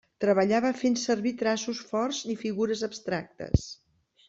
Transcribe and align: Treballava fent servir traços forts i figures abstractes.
Treballava 0.23 0.71
fent 0.79 0.97
servir 1.01 1.33
traços 1.43 1.83
forts 1.91 2.23
i 2.37 2.39
figures 2.47 2.85
abstractes. 2.91 3.71